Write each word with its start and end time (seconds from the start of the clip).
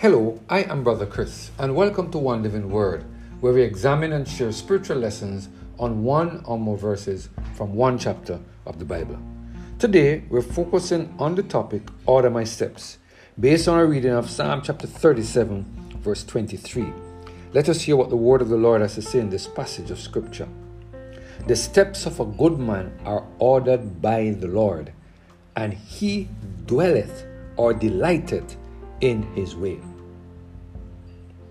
Hello, 0.00 0.40
I 0.48 0.62
am 0.62 0.82
Brother 0.82 1.04
Chris, 1.04 1.50
and 1.58 1.76
welcome 1.76 2.10
to 2.10 2.16
One 2.16 2.42
Living 2.42 2.70
Word, 2.70 3.04
where 3.42 3.52
we 3.52 3.60
examine 3.60 4.14
and 4.14 4.26
share 4.26 4.50
spiritual 4.50 4.96
lessons 4.96 5.50
on 5.78 6.04
one 6.04 6.42
or 6.46 6.58
more 6.58 6.78
verses 6.78 7.28
from 7.54 7.74
one 7.74 7.98
chapter 7.98 8.40
of 8.64 8.78
the 8.78 8.86
Bible. 8.86 9.18
Today, 9.78 10.24
we're 10.30 10.40
focusing 10.40 11.14
on 11.18 11.34
the 11.34 11.42
topic 11.42 11.82
Order 12.06 12.30
My 12.30 12.44
Steps, 12.44 12.96
based 13.38 13.68
on 13.68 13.78
a 13.78 13.84
reading 13.84 14.12
of 14.12 14.30
Psalm 14.30 14.62
chapter 14.62 14.86
37, 14.86 15.98
verse 15.98 16.24
23. 16.24 16.90
Let 17.52 17.68
us 17.68 17.82
hear 17.82 17.96
what 17.96 18.08
the 18.08 18.16
word 18.16 18.40
of 18.40 18.48
the 18.48 18.56
Lord 18.56 18.80
has 18.80 18.94
to 18.94 19.02
say 19.02 19.18
in 19.18 19.28
this 19.28 19.46
passage 19.46 19.90
of 19.90 20.00
Scripture. 20.00 20.48
The 21.46 21.56
steps 21.56 22.06
of 22.06 22.20
a 22.20 22.24
good 22.24 22.58
man 22.58 22.98
are 23.04 23.26
ordered 23.38 24.00
by 24.00 24.30
the 24.30 24.48
Lord, 24.48 24.94
and 25.54 25.74
he 25.74 26.30
dwelleth 26.64 27.26
or 27.58 27.74
delighteth 27.74 28.56
in 29.02 29.24
his 29.34 29.54
way. 29.54 29.78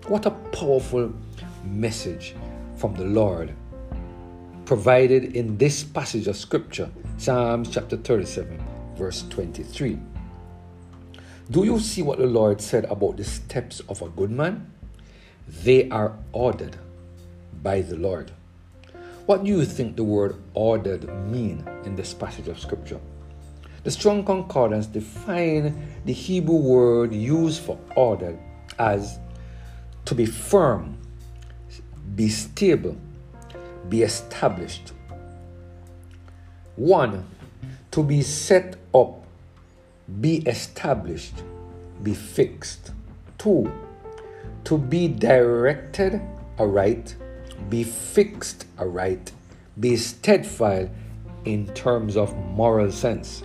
What 0.08 0.26
a 0.26 0.32
powerful 0.32 1.14
message 1.64 2.34
from 2.78 2.96
the 2.96 3.06
Lord 3.06 3.54
provided 4.66 5.36
in 5.36 5.58
this 5.58 5.84
passage 5.84 6.28
of 6.28 6.36
scripture, 6.36 6.90
Psalms 7.18 7.70
chapter 7.70 7.98
37, 7.98 8.60
verse 8.96 9.24
23. 9.30 10.00
Do 11.52 11.64
you 11.64 11.80
see 11.80 12.02
what 12.02 12.18
the 12.18 12.26
Lord 12.26 12.62
said 12.62 12.86
about 12.86 13.18
the 13.18 13.24
steps 13.24 13.82
of 13.90 14.02
a 14.02 14.10
good 14.10 14.32
man? 14.32 14.72
They 15.48 15.90
are 15.90 16.14
ordered 16.32 16.78
by 17.62 17.82
the 17.82 17.96
Lord. 17.96 18.32
What 19.26 19.44
do 19.44 19.50
you 19.52 19.66
think 19.66 19.96
the 19.96 20.04
word 20.04 20.36
ordered 20.56 21.08
mean 21.28 21.68
in 21.86 21.96
this 21.96 22.14
passage 22.14 22.48
of 22.48 22.60
scripture? 22.60 23.00
The 23.84 23.92
Strong 23.92 24.26
Concordance 24.26 24.88
define 24.88 25.88
the 26.06 26.14
Hebrew 26.14 26.58
word 26.58 27.14
used 27.14 27.62
for 27.62 27.78
ordered 27.96 28.40
as 28.78 29.20
to 30.10 30.16
be 30.16 30.26
firm, 30.26 30.98
be 32.16 32.28
stable, 32.30 32.98
be 33.90 34.02
established. 34.02 34.92
One, 36.78 37.28
to 37.92 38.02
be 38.02 38.24
set 38.24 38.76
up, 38.92 39.24
be 40.20 40.38
established, 40.48 41.44
be 42.02 42.16
fixed. 42.16 42.90
Two, 43.38 43.72
to 44.64 44.80
be 44.80 45.10
directed 45.10 46.20
aright, 46.58 47.16
be 47.70 47.84
fixed 47.84 48.66
aright, 48.80 49.32
be 49.80 49.96
steadfast 49.96 50.90
in 51.46 51.68
terms 51.76 52.18
of 52.18 52.36
moral 52.36 52.92
sense. 52.92 53.44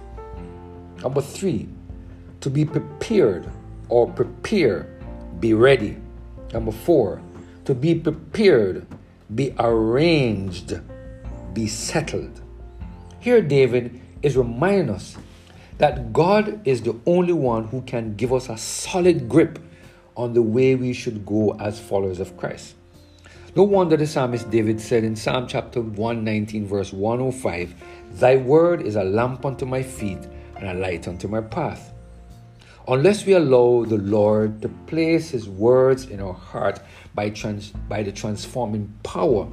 Number 1.03 1.21
three, 1.21 1.69
to 2.41 2.49
be 2.49 2.65
prepared 2.65 3.51
or 3.91 4.11
prepare, 4.11 4.89
be 5.41 5.53
ready. 5.53 5.99
Number 6.55 6.71
four, 6.71 7.21
to 7.65 7.75
be 7.75 7.97
prepared, 7.97 8.87
be 9.35 9.53
arranged, 9.59 10.81
be 11.53 11.67
settled. 11.67 12.41
Here, 13.19 13.43
David 13.43 14.01
is 14.23 14.37
reminding 14.37 14.91
us 14.91 15.19
that 15.79 16.13
God 16.13 16.61
is 16.65 16.83
the 16.83 16.97
only 17.07 17.33
one 17.33 17.65
who 17.65 17.83
can 17.83 18.15
give 18.15 18.33
us 18.33 18.49
a 18.49 18.57
solid 18.57 19.29
grip 19.29 19.59
on 20.17 20.33
the 20.33 20.43
way 20.43 20.77
we 20.77 20.93
should 20.93 21.27
go 21.27 21.57
as 21.59 21.81
followers 21.81 22.21
of 22.21 22.37
Christ. 22.37 22.77
No 23.57 23.65
wonder 23.65 23.97
the 23.97 24.07
psalmist 24.07 24.49
David 24.49 24.81
said 24.81 25.03
in 25.03 25.17
Psalm 25.17 25.49
chapter 25.49 25.81
119, 25.81 26.69
verse 26.69 26.93
105, 26.93 27.75
Thy 28.13 28.37
word 28.37 28.83
is 28.83 28.95
a 28.95 29.03
lamp 29.03 29.45
unto 29.45 29.67
my 29.67 29.83
feet 29.83 30.19
and 30.57 30.69
a 30.69 30.75
light 30.75 31.09
unto 31.09 31.27
my 31.27 31.41
path. 31.41 31.94
Unless 32.87 33.25
we 33.25 33.33
allow 33.33 33.87
the 33.87 33.97
Lord 33.97 34.61
to 34.61 34.69
place 34.69 35.31
His 35.31 35.49
words 35.49 36.05
in 36.05 36.21
our 36.21 36.35
heart 36.35 36.81
by, 37.15 37.31
trans- 37.31 37.71
by 37.89 38.03
the 38.03 38.13
transforming 38.13 38.93
power 39.03 39.49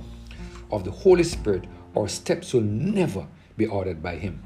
of 0.69 0.83
the 0.83 0.91
Holy 0.91 1.23
Spirit, 1.23 1.63
our 1.95 2.09
steps 2.09 2.53
will 2.53 2.61
never 2.61 3.25
be 3.55 3.65
ordered 3.65 4.03
by 4.03 4.17
Him. 4.17 4.43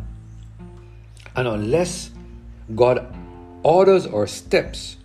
And 1.36 1.48
unless 1.48 2.12
God 2.76 3.12
orders 3.64 4.06
our 4.06 4.28
steps, 4.28 4.98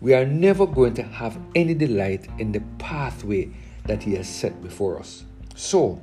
we 0.00 0.14
are 0.14 0.24
never 0.24 0.66
going 0.66 0.94
to 0.94 1.02
have 1.02 1.38
any 1.54 1.74
delight 1.74 2.28
in 2.38 2.52
the 2.52 2.62
pathway 2.78 3.50
that 3.84 4.02
He 4.02 4.14
has 4.14 4.28
set 4.28 4.62
before 4.62 4.98
us. 4.98 5.24
So, 5.54 6.02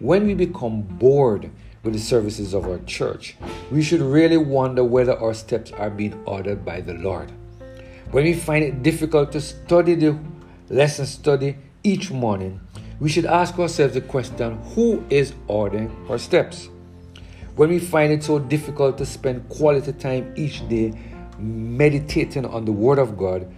when 0.00 0.26
we 0.26 0.34
become 0.34 0.82
bored 0.82 1.50
with 1.82 1.92
the 1.92 1.98
services 1.98 2.54
of 2.54 2.66
our 2.66 2.78
church, 2.86 3.36
we 3.70 3.82
should 3.82 4.00
really 4.00 4.36
wonder 4.36 4.84
whether 4.84 5.18
our 5.18 5.34
steps 5.34 5.72
are 5.72 5.90
being 5.90 6.20
ordered 6.24 6.64
by 6.64 6.80
the 6.80 6.94
Lord. 6.94 7.32
When 8.10 8.24
we 8.24 8.34
find 8.34 8.64
it 8.64 8.82
difficult 8.82 9.32
to 9.32 9.40
study 9.40 9.94
the 9.94 10.18
lesson 10.70 11.06
study 11.06 11.56
each 11.82 12.10
morning, 12.10 12.60
we 13.00 13.08
should 13.08 13.26
ask 13.26 13.58
ourselves 13.58 13.94
the 13.94 14.00
question 14.00 14.58
who 14.74 15.04
is 15.08 15.34
ordering 15.46 15.94
our 16.08 16.18
steps? 16.18 16.68
When 17.54 17.70
we 17.70 17.78
find 17.78 18.12
it 18.12 18.22
so 18.24 18.38
difficult 18.38 18.98
to 18.98 19.06
spend 19.06 19.48
quality 19.48 19.92
time 19.92 20.32
each 20.36 20.66
day 20.68 20.92
meditating 21.38 22.44
on 22.44 22.64
the 22.64 22.72
Word 22.72 22.98
of 22.98 23.16
God, 23.16 23.52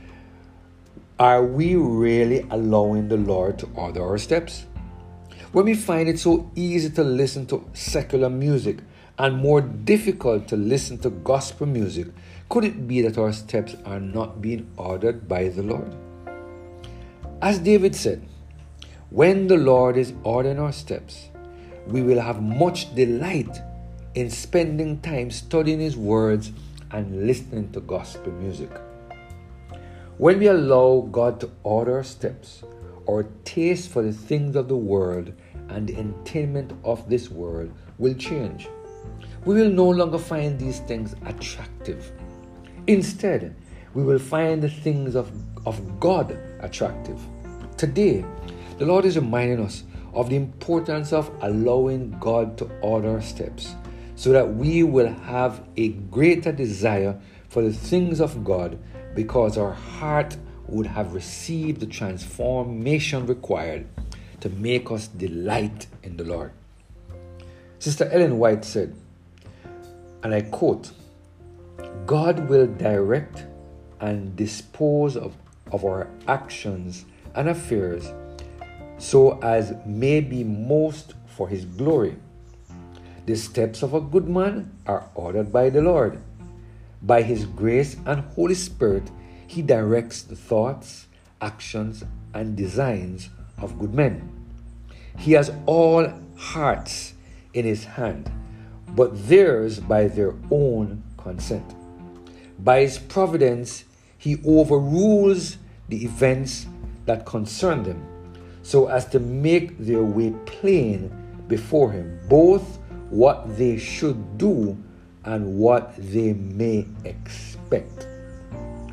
are 1.18 1.44
we 1.44 1.76
really 1.76 2.46
allowing 2.50 3.08
the 3.08 3.16
Lord 3.16 3.58
to 3.60 3.68
order 3.74 4.02
our 4.02 4.18
steps? 4.18 4.66
When 5.52 5.64
we 5.64 5.74
find 5.74 6.08
it 6.08 6.20
so 6.20 6.48
easy 6.54 6.90
to 6.90 7.02
listen 7.02 7.44
to 7.46 7.68
secular 7.72 8.30
music 8.30 8.78
and 9.18 9.36
more 9.36 9.60
difficult 9.60 10.46
to 10.46 10.56
listen 10.56 10.98
to 10.98 11.10
gospel 11.10 11.66
music, 11.66 12.06
could 12.48 12.64
it 12.64 12.86
be 12.86 13.02
that 13.02 13.18
our 13.18 13.32
steps 13.32 13.74
are 13.84 13.98
not 13.98 14.40
being 14.40 14.70
ordered 14.76 15.26
by 15.26 15.48
the 15.48 15.64
Lord? 15.64 15.92
As 17.42 17.58
David 17.58 17.96
said, 17.96 18.22
when 19.10 19.48
the 19.48 19.56
Lord 19.56 19.96
is 19.96 20.12
ordering 20.22 20.60
our 20.60 20.70
steps, 20.70 21.30
we 21.88 22.00
will 22.00 22.20
have 22.20 22.40
much 22.40 22.94
delight 22.94 23.60
in 24.14 24.30
spending 24.30 25.00
time 25.00 25.32
studying 25.32 25.80
His 25.80 25.96
words 25.96 26.52
and 26.92 27.26
listening 27.26 27.72
to 27.72 27.80
gospel 27.80 28.30
music. 28.34 28.70
When 30.16 30.38
we 30.38 30.46
allow 30.46 31.08
God 31.10 31.40
to 31.40 31.50
order 31.64 31.96
our 31.96 32.04
steps, 32.04 32.62
our 33.10 33.24
taste 33.44 33.90
for 33.90 34.02
the 34.02 34.12
things 34.12 34.54
of 34.54 34.68
the 34.68 34.76
world 34.76 35.32
and 35.68 35.88
the 35.88 35.96
entertainment 35.96 36.72
of 36.84 37.08
this 37.08 37.30
world 37.30 37.72
will 37.98 38.14
change. 38.14 38.68
We 39.44 39.54
will 39.54 39.70
no 39.70 39.88
longer 39.88 40.18
find 40.18 40.58
these 40.58 40.80
things 40.80 41.16
attractive. 41.26 42.12
Instead, 42.86 43.56
we 43.94 44.04
will 44.04 44.18
find 44.18 44.62
the 44.62 44.70
things 44.70 45.16
of, 45.16 45.30
of 45.66 45.98
God 45.98 46.38
attractive. 46.60 47.18
Today, 47.76 48.24
the 48.78 48.86
Lord 48.86 49.04
is 49.04 49.16
reminding 49.16 49.64
us 49.64 49.84
of 50.12 50.30
the 50.30 50.36
importance 50.36 51.12
of 51.12 51.30
allowing 51.40 52.16
God 52.20 52.58
to 52.58 52.70
order 52.80 53.10
our 53.10 53.22
steps 53.22 53.74
so 54.14 54.32
that 54.32 54.54
we 54.54 54.82
will 54.82 55.12
have 55.12 55.62
a 55.76 55.88
greater 55.88 56.52
desire 56.52 57.18
for 57.48 57.62
the 57.62 57.72
things 57.72 58.20
of 58.20 58.44
God 58.44 58.78
because 59.14 59.56
our 59.58 59.72
heart 59.72 60.36
would 60.70 60.86
have 60.86 61.14
received 61.14 61.80
the 61.80 61.86
transformation 61.86 63.26
required 63.26 63.86
to 64.40 64.48
make 64.48 64.90
us 64.90 65.08
delight 65.08 65.86
in 66.02 66.16
the 66.16 66.24
Lord. 66.24 66.52
Sister 67.78 68.08
Ellen 68.12 68.38
White 68.38 68.64
said, 68.64 68.94
and 70.22 70.34
I 70.34 70.42
quote, 70.42 70.92
God 72.06 72.48
will 72.48 72.66
direct 72.66 73.44
and 74.00 74.36
dispose 74.36 75.16
of, 75.16 75.34
of 75.72 75.84
our 75.84 76.08
actions 76.26 77.04
and 77.34 77.48
affairs 77.48 78.10
so 79.00 79.38
as 79.40 79.74
may 79.86 80.20
be 80.20 80.44
most 80.44 81.14
for 81.26 81.48
his 81.48 81.64
glory. 81.64 82.16
The 83.24 83.34
steps 83.34 83.82
of 83.82 83.94
a 83.94 84.00
good 84.00 84.28
man 84.28 84.70
are 84.86 85.08
ordered 85.14 85.50
by 85.50 85.70
the 85.70 85.80
Lord. 85.80 86.20
By 87.02 87.22
his 87.22 87.46
grace 87.46 87.96
and 88.04 88.20
Holy 88.36 88.54
Spirit, 88.54 89.10
he 89.50 89.62
directs 89.62 90.22
the 90.22 90.36
thoughts, 90.36 91.08
actions, 91.40 92.04
and 92.32 92.56
designs 92.56 93.30
of 93.58 93.80
good 93.80 93.92
men. 93.92 94.30
He 95.18 95.32
has 95.32 95.50
all 95.66 96.08
hearts 96.36 97.14
in 97.52 97.64
his 97.64 97.82
hand, 97.82 98.30
but 98.90 99.28
theirs 99.28 99.80
by 99.80 100.06
their 100.06 100.34
own 100.52 101.02
consent. 101.16 101.74
By 102.60 102.82
his 102.82 102.98
providence, 102.98 103.82
he 104.16 104.40
overrules 104.46 105.56
the 105.88 106.04
events 106.04 106.66
that 107.06 107.26
concern 107.26 107.82
them, 107.82 108.06
so 108.62 108.86
as 108.86 109.06
to 109.06 109.18
make 109.18 109.76
their 109.78 110.04
way 110.04 110.30
plain 110.46 111.10
before 111.48 111.90
him, 111.90 112.20
both 112.28 112.78
what 113.08 113.58
they 113.58 113.78
should 113.78 114.38
do 114.38 114.78
and 115.24 115.58
what 115.58 115.96
they 115.96 116.34
may 116.34 116.86
expect. 117.04 118.09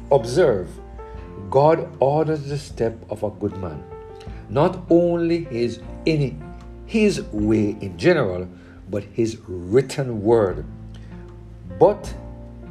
Observe, 0.09 0.69
God 1.49 1.89
orders 1.99 2.47
the 2.47 2.57
step 2.57 2.97
of 3.09 3.23
a 3.23 3.29
good 3.29 3.57
man, 3.57 3.83
not 4.49 4.85
only 4.89 5.43
his 5.43 5.81
in 6.05 6.41
his 6.85 7.21
way 7.33 7.77
in 7.81 7.97
general, 7.97 8.47
but 8.89 9.03
his 9.03 9.37
written 9.47 10.21
word. 10.21 10.65
But 11.77 12.13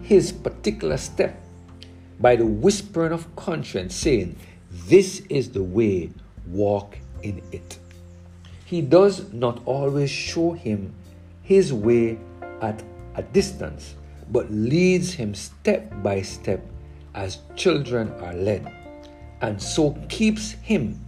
his 0.00 0.32
particular 0.32 0.96
step 0.96 1.38
by 2.18 2.36
the 2.36 2.46
whispering 2.46 3.12
of 3.12 3.36
conscience, 3.36 3.94
saying, 3.94 4.36
This 4.70 5.20
is 5.28 5.50
the 5.50 5.62
way, 5.62 6.10
walk 6.46 6.96
in 7.22 7.42
it. 7.52 7.78
He 8.64 8.80
does 8.80 9.30
not 9.34 9.60
always 9.66 10.10
show 10.10 10.52
him 10.52 10.94
his 11.42 11.70
way 11.72 12.18
at 12.62 12.82
a 13.14 13.22
distance, 13.22 13.94
but 14.30 14.50
leads 14.50 15.12
him 15.12 15.34
step 15.34 15.92
by 16.02 16.22
step 16.22 16.64
as 17.16 17.38
children 17.56 18.12
are 18.20 18.34
led, 18.34 18.72
and 19.40 19.60
so 19.60 19.92
keeps 20.08 20.52
him 20.52 21.00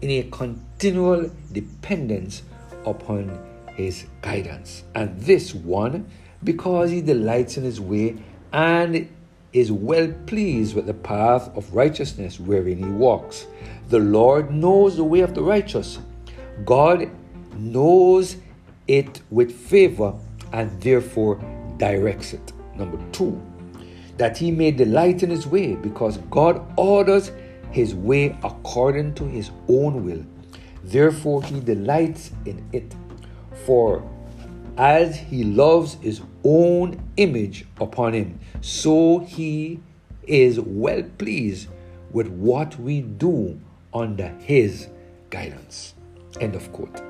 in 0.00 0.10
a 0.10 0.22
continual 0.30 1.30
dependence 1.52 2.42
upon 2.86 3.38
his 3.76 4.06
guidance. 4.22 4.84
And 4.94 5.20
this 5.20 5.54
one, 5.54 6.08
because 6.42 6.90
he 6.90 7.00
delights 7.00 7.56
in 7.56 7.64
his 7.64 7.80
way 7.80 8.16
and 8.52 9.08
is 9.52 9.72
well 9.72 10.12
pleased 10.26 10.74
with 10.74 10.86
the 10.86 10.94
path 10.94 11.50
of 11.56 11.74
righteousness 11.74 12.38
wherein 12.38 12.78
he 12.78 12.84
walks. 12.84 13.46
The 13.88 13.98
Lord 13.98 14.50
knows 14.50 14.96
the 14.96 15.04
way 15.04 15.20
of 15.20 15.34
the 15.34 15.42
righteous. 15.42 15.98
God 16.64 17.10
knows 17.54 18.36
it 18.86 19.20
with 19.30 19.52
favor 19.52 20.14
and 20.52 20.80
therefore 20.80 21.42
directs 21.78 22.32
it. 22.32 22.52
Number 22.76 22.98
two, 23.12 23.40
that 24.18 24.36
he 24.36 24.50
may 24.50 24.70
delight 24.72 25.22
in 25.22 25.30
his 25.30 25.46
way 25.46 25.76
because 25.76 26.18
God 26.30 26.60
orders 26.76 27.32
his 27.70 27.94
way 27.94 28.36
according 28.42 29.14
to 29.14 29.24
his 29.24 29.50
own 29.68 30.04
will. 30.04 30.24
Therefore, 30.84 31.42
he 31.42 31.60
delights 31.60 32.32
in 32.44 32.68
it. 32.72 32.94
For 33.64 34.08
as 34.76 35.16
he 35.16 35.44
loves 35.44 35.94
his 35.94 36.20
own 36.44 37.00
image 37.16 37.66
upon 37.80 38.12
him, 38.12 38.38
so 38.60 39.20
he 39.20 39.80
is 40.26 40.60
well 40.60 41.02
pleased 41.18 41.68
with 42.12 42.28
what 42.28 42.78
we 42.78 43.00
do 43.00 43.60
under 43.92 44.28
his 44.40 44.88
guidance. 45.30 45.94
End 46.40 46.54
of 46.54 46.72
quote. 46.72 47.02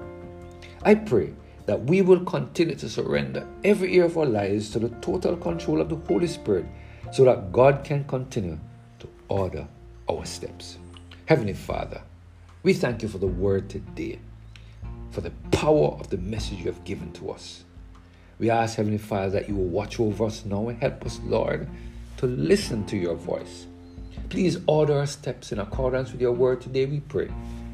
I 0.82 0.94
pray 0.94 1.32
that 1.66 1.84
we 1.84 2.02
will 2.02 2.24
continue 2.24 2.74
to 2.76 2.88
surrender 2.88 3.46
every 3.64 3.94
area 3.94 4.06
of 4.06 4.16
our 4.16 4.26
lives 4.26 4.70
to 4.70 4.78
the 4.78 4.88
total 5.00 5.36
control 5.36 5.80
of 5.80 5.88
the 5.88 5.96
Holy 5.96 6.26
Spirit 6.26 6.66
so 7.12 7.24
that 7.24 7.52
God 7.52 7.84
can 7.84 8.04
continue 8.04 8.58
to 8.98 9.08
order 9.28 9.66
our 10.10 10.24
steps. 10.24 10.78
Heavenly 11.26 11.52
Father, 11.52 12.00
we 12.62 12.72
thank 12.72 13.02
you 13.02 13.08
for 13.08 13.18
the 13.18 13.26
word 13.26 13.68
today, 13.68 14.18
for 15.10 15.20
the 15.20 15.32
power 15.52 15.96
of 16.00 16.10
the 16.10 16.18
message 16.18 16.58
you 16.58 16.66
have 16.66 16.84
given 16.84 17.12
to 17.12 17.30
us. 17.30 17.64
We 18.38 18.50
ask, 18.50 18.76
Heavenly 18.76 18.98
Father, 18.98 19.30
that 19.30 19.48
you 19.48 19.56
will 19.56 19.64
watch 19.64 19.98
over 19.98 20.26
us 20.26 20.44
now 20.44 20.68
and 20.68 20.80
help 20.80 21.04
us, 21.04 21.20
Lord, 21.24 21.68
to 22.18 22.26
listen 22.26 22.86
to 22.86 22.96
your 22.96 23.14
voice. 23.14 23.66
Please 24.28 24.58
order 24.66 24.98
our 24.98 25.06
steps 25.06 25.52
in 25.52 25.58
accordance 25.58 26.12
with 26.12 26.20
your 26.20 26.32
word 26.32 26.60
today, 26.60 26.86
we 26.86 27.00
pray. 27.00 27.30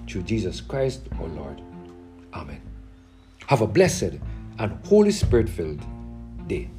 Through 0.08 0.22
Jesus 0.22 0.60
Christ, 0.60 1.02
our 1.18 1.28
Lord. 1.28 1.60
Amen. 2.32 2.60
Have 3.46 3.60
a 3.60 3.66
blessed 3.66 4.18
and 4.58 4.86
Holy 4.86 5.10
Spirit 5.10 5.48
filled 5.48 5.82
day. 6.46 6.70